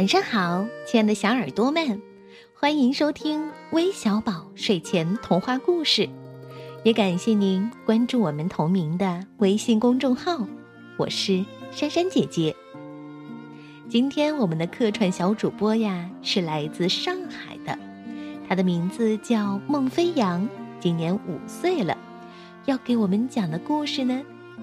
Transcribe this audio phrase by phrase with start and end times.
[0.00, 2.00] 晚上好，亲爱的小耳朵们，
[2.54, 6.08] 欢迎收听微小宝睡前童话故事，
[6.82, 10.46] 也感谢您关注我们同名的微信公众号。
[10.96, 12.56] 我是珊珊姐姐。
[13.90, 17.78] 今天我们的客串小主播呀是来自上海的，
[18.48, 20.48] 她的名字叫孟飞扬，
[20.80, 21.94] 今年五岁了，
[22.64, 24.18] 要给我们讲的故事呢，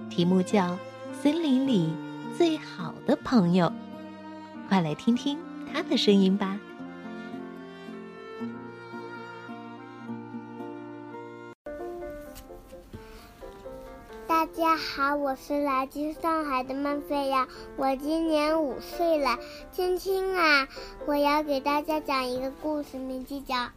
[0.09, 0.71] 题目叫
[1.21, 1.91] 《森林里
[2.35, 3.67] 最好的朋友》。
[4.67, 5.39] 快来听听
[5.73, 6.59] 他的声音吧！
[14.27, 19.39] 大家好，我是来自上海的孟飞扬，我今年五岁了。
[19.71, 20.67] 今天啊，
[21.05, 23.55] 我要给大家讲一个故事，名字叫《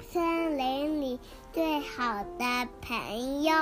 [0.00, 1.20] 森林里
[1.52, 3.52] 最好的朋友》，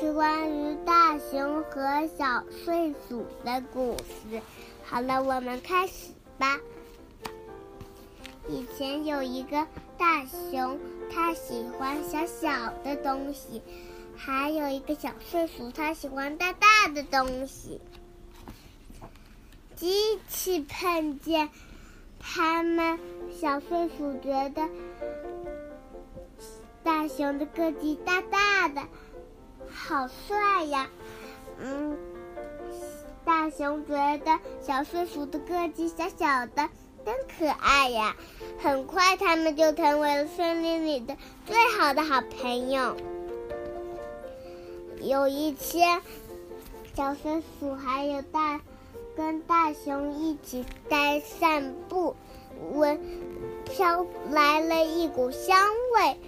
[0.00, 4.40] 是关于大熊和小睡鼠的故事。
[4.82, 6.58] 好了，我们开始吧。
[8.48, 9.66] 以前有一个
[9.98, 10.78] 大熊，
[11.12, 13.60] 它喜欢小小的东西；
[14.16, 17.78] 还有一个小睡鼠，它喜欢大大的东西。
[19.76, 21.50] 机器碰见
[22.18, 22.98] 他们，
[23.38, 24.66] 小睡鼠觉得
[26.82, 28.82] 大熊的个子大大的，
[29.72, 30.88] 好帅呀！
[31.58, 31.98] 嗯。
[33.24, 36.68] 大熊觉得小松鼠的个子小小的，
[37.04, 38.16] 真可爱呀！
[38.60, 42.96] 很快，他们就成为了森林里的最好的好朋友。
[45.00, 46.00] 有一天，
[46.94, 48.60] 小松鼠还有大
[49.16, 52.16] 跟大熊一起在散步，
[52.72, 53.00] 闻
[53.64, 56.18] 飘来了一股香味，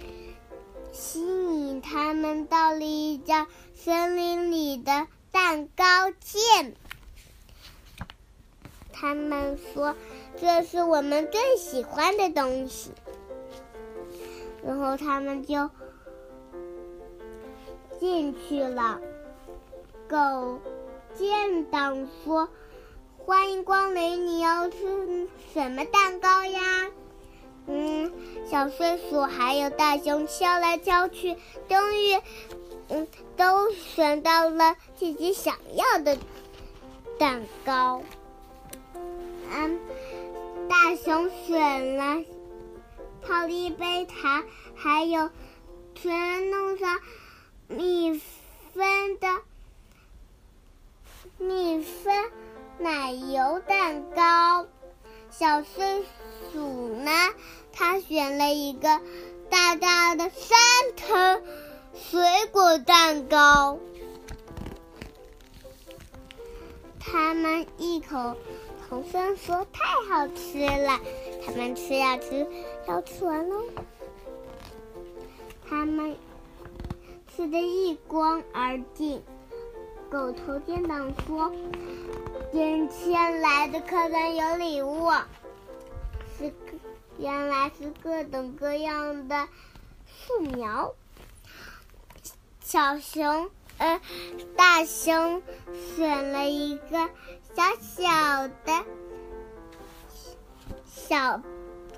[0.91, 1.42] 吸
[1.83, 6.73] 他们到了一家森林里的蛋糕店。
[8.91, 9.95] 他们说
[10.39, 12.91] ：“这是我们最喜欢的东西。”
[14.65, 15.69] 然后他们就
[17.99, 19.01] 进去了。
[20.07, 20.61] 狗
[21.17, 22.47] 店长说
[23.17, 26.89] ：“欢迎光临，你要吃什么蛋糕呀？”
[27.65, 28.11] 嗯，
[28.53, 31.35] 小睡鼠还有大熊敲来敲去，
[31.67, 32.21] 终于，
[32.87, 36.15] 嗯，都选到了自己想要的
[37.17, 38.03] 蛋糕。
[39.49, 39.79] 嗯，
[40.69, 42.23] 大熊选了
[43.23, 44.43] 泡了一杯茶，
[44.75, 45.31] 还有
[45.95, 46.99] 全弄上
[47.67, 48.21] 蜜
[48.75, 49.27] 蜂的
[51.39, 52.13] 蜜蜂
[52.77, 54.67] 奶油蛋糕。
[55.37, 56.03] 小松
[56.51, 57.11] 鼠呢，
[57.71, 59.01] 它选了一个
[59.49, 60.57] 大大的三
[60.95, 61.43] 层
[61.95, 62.21] 水
[62.51, 63.79] 果蛋糕。
[66.99, 68.37] 他们一口。
[68.89, 70.99] 同声说：“太好吃了！”
[71.43, 72.45] 他们吃呀吃，
[72.87, 73.63] 要吃完喽。
[75.67, 76.15] 他们
[77.27, 79.23] 吃的一光而尽。
[80.11, 81.51] 狗头店长说
[82.53, 85.09] ：“今天来的客人有礼物，
[86.37, 86.53] 是
[87.17, 89.47] 原来是各种各样的
[90.05, 90.93] 素描。”
[92.61, 93.49] 小熊，
[93.79, 93.99] 呃，
[94.55, 95.41] 大熊
[95.95, 97.09] 选了一个。
[97.55, 98.83] 小小的
[100.87, 101.41] 小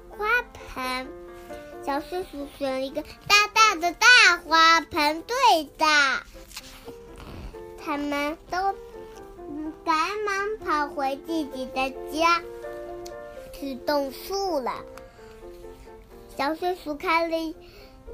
[0.10, 1.08] 花盆，
[1.86, 4.08] 小松鼠选了一个大大的大
[4.46, 5.86] 花盆，对的。
[7.78, 8.76] 他们都
[9.84, 9.96] 赶
[10.26, 12.42] 忙跑回自己的家
[13.54, 14.84] 去种树了。
[16.38, 17.56] 小松鼠开了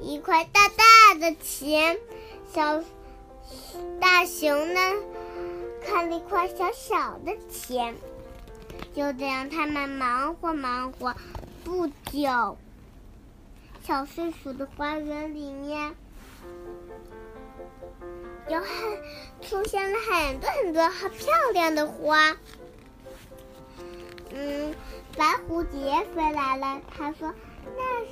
[0.00, 1.98] 一块大大的钱，
[2.52, 2.82] 小
[4.00, 4.80] 大熊呢？
[5.84, 7.96] 看了一块小小的钱，
[8.94, 11.14] 就这样，他们忙活忙活。
[11.64, 12.56] 不久，
[13.84, 15.94] 小松鼠的花园里面
[18.48, 18.68] 有很
[19.40, 22.36] 出现了很多很多好漂亮的花。
[24.30, 24.74] 嗯，
[25.16, 27.32] 白蝴蝶飞来了，他说
[27.76, 28.10] ：“那是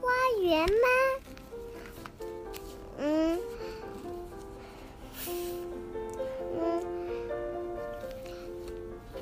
[0.00, 0.88] 花园吗？”
[2.98, 3.40] 嗯。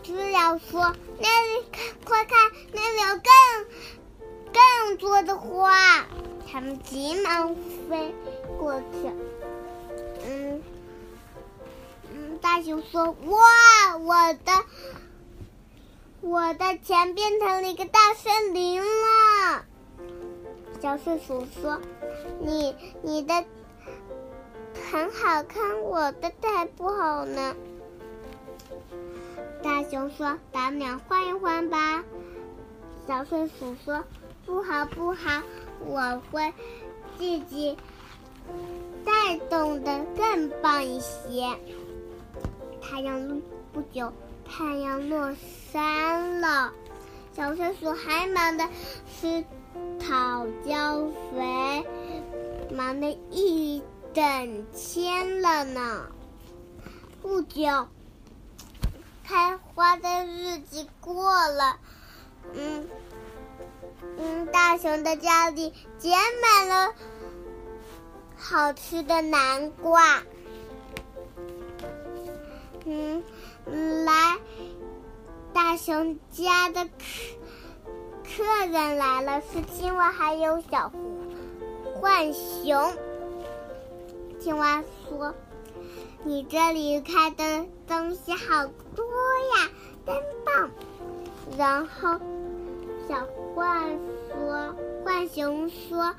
[0.02, 3.32] 知了说：“那里看，快看，那里有更
[4.52, 6.06] 更多的花。”
[6.50, 7.56] 他们急忙
[7.88, 8.14] 飞
[8.58, 9.10] 过去。
[12.64, 14.64] 就，说：“哇，我的
[16.22, 19.66] 我的钱变成了一个大森林了。”
[20.80, 21.78] 小松鼠说
[22.40, 23.44] ：“你你的
[24.90, 27.54] 很好看，我的才不好呢。”
[29.62, 32.02] 大熊说：“咱们俩换一换吧。”
[33.06, 34.04] 小松鼠说
[34.46, 35.42] ：“不好，不好，
[35.80, 36.52] 我会
[37.18, 37.76] 自己
[39.04, 41.58] 再动的更棒一些。”
[42.94, 43.42] 太阳
[43.72, 44.12] 不久，
[44.48, 45.34] 太阳落
[45.72, 46.72] 山了，
[47.36, 48.68] 小松鼠还忙的
[49.20, 49.44] 吃
[49.98, 51.84] 草浇肥，
[52.70, 53.82] 忙了一
[54.12, 56.06] 整天了呢。
[57.20, 57.88] 不久。
[59.24, 61.76] 开花的日子过了，
[62.52, 62.88] 嗯
[64.18, 66.94] 嗯，大熊的家里结满了
[68.36, 70.22] 好吃的南瓜。
[72.84, 73.22] 嗯，
[74.04, 74.38] 来，
[75.52, 76.90] 大熊家的客
[78.24, 80.92] 客人来了，是青蛙还有小
[82.00, 82.92] 浣熊。
[84.40, 85.34] 青蛙说。
[86.26, 88.66] 你这里开的东西好
[88.96, 89.68] 多呀，
[90.06, 90.70] 真棒！
[91.58, 92.18] 然后
[93.06, 93.98] 小浣
[94.32, 96.14] 说：“浣熊说，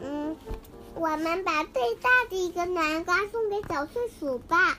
[0.00, 0.36] 嗯，
[0.96, 4.76] 我们把最大的一个南瓜送给小松鼠吧。”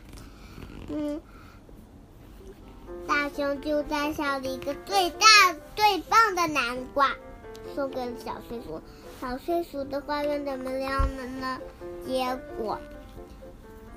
[0.89, 1.21] 嗯，
[3.07, 5.27] 大熊就摘下了一个最大
[5.75, 7.15] 最棒的南瓜，
[7.75, 8.81] 送给了小睡鼠。
[9.19, 11.59] 小睡鼠的花园怎么样了呢？
[12.05, 12.79] 结果。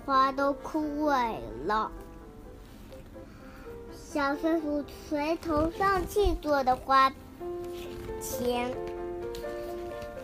[0.06, 1.92] 花都枯萎了。
[3.92, 7.12] 小睡鼠垂头丧气坐的花
[8.20, 8.75] 前，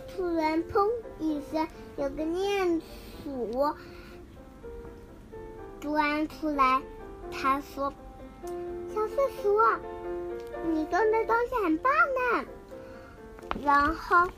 [0.08, 0.88] 突然“砰”
[1.20, 2.80] 一声，有个鼹
[3.22, 3.76] 鼠
[5.86, 6.82] 钻出来。
[7.30, 7.92] 他说
[8.92, 9.60] ：“小松鼠，
[10.72, 12.44] 你种的东西很棒呢。”
[13.64, 14.28] 然后。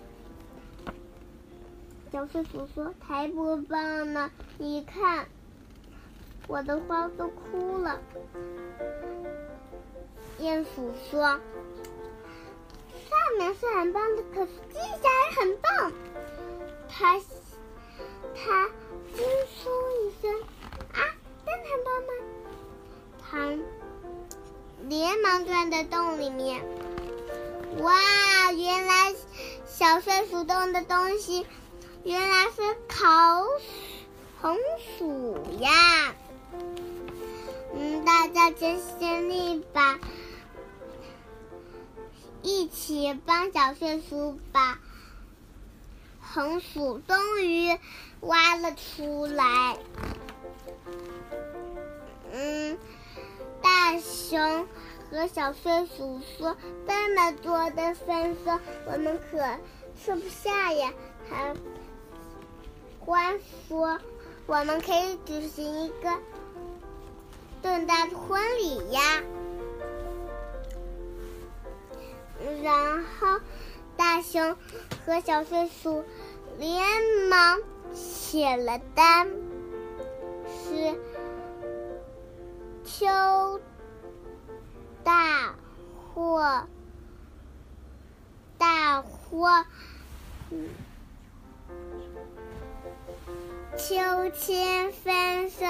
[2.12, 4.30] 小松鼠说：“才不棒呢！
[4.58, 5.26] 你看，
[6.46, 7.98] 我的花都枯了。”
[10.40, 11.20] 鼹鼠说
[13.08, 15.07] ：“上面是很棒的，可是地下
[34.98, 36.14] 红薯呀！
[37.74, 39.98] 嗯，大家尽心力吧，
[42.42, 44.80] 一起帮小睡鼠把
[46.20, 47.78] 红薯终于
[48.20, 49.76] 挖了出来。
[52.32, 52.76] 嗯，
[53.62, 54.66] 大熊
[55.10, 56.56] 和小睡鼠说
[56.86, 59.38] ：“这么多的粉色，我们可
[60.02, 60.92] 吃不下呀！”
[61.30, 61.54] 还。
[63.04, 63.98] 官说
[64.48, 66.10] ：“我们可以举行一个
[67.62, 69.22] 盛大的婚礼呀。”
[72.62, 73.40] 然后，
[73.96, 74.56] 大熊
[75.04, 76.02] 和小松鼠
[76.56, 76.82] 连
[77.28, 77.58] 忙
[77.92, 79.28] 写了单，
[80.46, 80.98] 是
[82.84, 83.60] 秋
[85.04, 85.54] 大
[86.14, 86.66] 货，
[88.56, 89.64] 大货。
[93.78, 93.94] 秋
[94.30, 95.64] 千丰收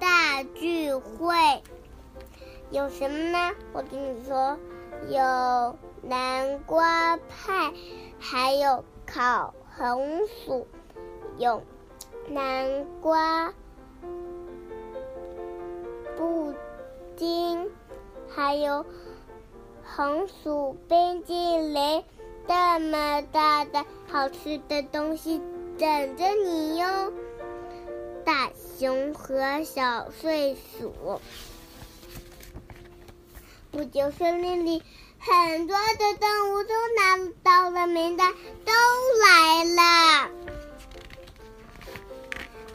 [0.00, 1.62] 大聚会
[2.72, 3.52] 有什么呢？
[3.72, 4.58] 我跟你说，
[5.08, 7.72] 有南瓜派，
[8.18, 10.66] 还有烤红薯，
[11.38, 11.62] 有
[12.26, 13.54] 南瓜
[16.18, 16.52] 布
[17.16, 17.70] 丁，
[18.28, 18.84] 还有
[19.84, 22.02] 红薯冰激凌，
[22.48, 25.40] 这么大的好吃的东西
[25.78, 27.12] 等着你哟！
[28.24, 31.20] 大熊和小睡鼠，
[33.70, 34.82] 不久，森林里
[35.18, 38.32] 很多的动物都拿到了名单，
[38.64, 38.72] 都
[39.24, 40.30] 来了。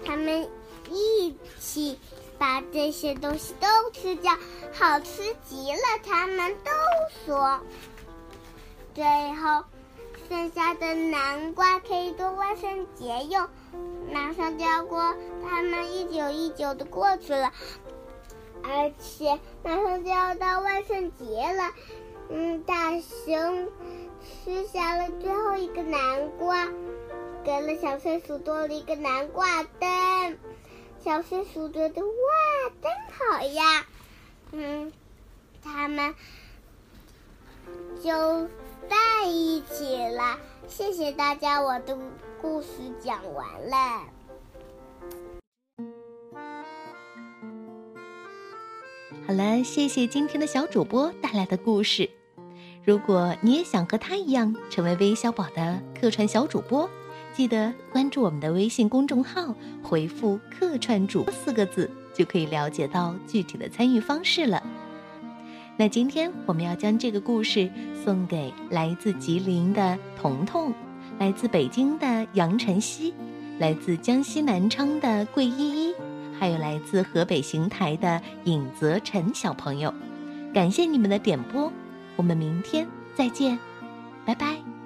[0.06, 0.50] 他们
[0.90, 2.00] 一起
[2.38, 4.38] 把这些东西都吃掉，
[4.74, 5.80] 好吃极了。
[6.06, 6.72] 他们都
[7.26, 7.62] 说，
[8.94, 9.64] 最后
[10.30, 13.48] 剩下的南瓜可以做万圣节用。
[14.12, 17.52] 马上就要过，他们一九一九的过去了，
[18.64, 21.74] 而且马上就要到万圣节了。
[22.30, 23.70] 嗯，大熊
[24.22, 26.68] 吃下了最后一个南瓜，
[27.44, 30.38] 给了小松鼠多了一个南瓜灯。
[31.04, 32.12] 小松鼠觉得哇，
[32.82, 33.86] 真好呀！
[34.52, 34.92] 嗯，
[35.64, 36.16] 他们
[38.04, 38.50] 就
[38.90, 39.47] 带一。
[40.78, 41.98] 谢谢大家，我的。
[42.40, 42.68] 故事
[43.00, 44.04] 讲完了。
[49.26, 52.08] 好了，谢谢今天的小主播带来的故事。
[52.86, 56.88] 如果你也想和他一样成为微小宝的客串小主播，
[57.34, 64.62] 记得关注我们的微信公众号，回复“客串主播”四个字，就可以了解到具体的参与方式了。
[65.80, 67.70] 那今天我们要将这个故事
[68.04, 70.74] 送给来自吉林的彤彤，
[71.20, 73.14] 来自北京的杨晨曦，
[73.60, 75.94] 来自江西南昌的桂依依。
[76.40, 79.94] 还有来自河北邢台的尹泽辰小朋友，
[80.54, 81.72] 感谢你们的点播，
[82.16, 83.58] 我们明天再见，
[84.26, 84.77] 拜拜。